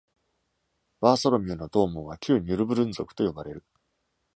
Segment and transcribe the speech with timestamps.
[0.99, 3.63] Bartholomew の同門は「旧ニュルブルン族」と呼ばれる。